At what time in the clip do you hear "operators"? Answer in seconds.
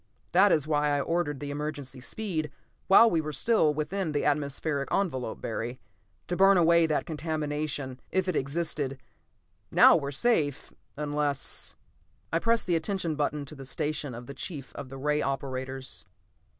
15.21-16.07